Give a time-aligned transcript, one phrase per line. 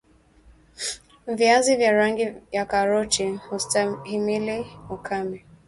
[1.27, 5.45] viazi vya rangi ya karoti hustahimili ukame